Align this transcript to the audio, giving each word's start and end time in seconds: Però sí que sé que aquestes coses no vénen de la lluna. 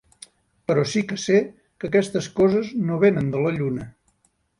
Però 0.69 0.85
sí 0.93 1.01
que 1.11 1.17
sé 1.23 1.41
que 1.83 1.89
aquestes 1.89 2.29
coses 2.39 2.71
no 2.89 2.97
vénen 3.05 3.29
de 3.37 3.45
la 3.45 3.53
lluna. 3.59 3.87